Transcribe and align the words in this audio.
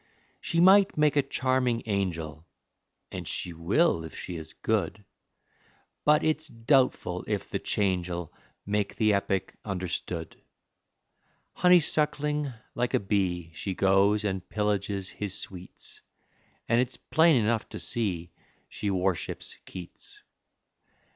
She 0.39 0.59
might 0.59 0.97
make 0.97 1.15
a 1.15 1.21
charming 1.21 1.83
angel 1.85 2.47
(And 3.11 3.27
she 3.27 3.53
will 3.53 4.03
if 4.03 4.17
she 4.17 4.35
is 4.35 4.53
good), 4.53 5.05
But 6.03 6.23
it's 6.23 6.47
doubtful 6.47 7.23
if 7.27 7.51
the 7.51 7.59
change'll 7.59 8.33
Make 8.65 8.95
the 8.95 9.13
Epic 9.13 9.55
understood: 9.63 10.41
Honeysuckling, 11.53 12.51
like 12.73 12.95
a 12.95 12.99
bee 12.99 13.51
she 13.53 13.75
Goes 13.75 14.23
and 14.23 14.49
pillages 14.49 15.09
his 15.09 15.37
sweets, 15.37 16.01
And 16.67 16.81
it's 16.81 16.97
plain 16.97 17.35
enough 17.35 17.69
to 17.69 17.77
see 17.77 18.31
she 18.69 18.89
Worships 18.89 19.55
Keats. 19.67 20.23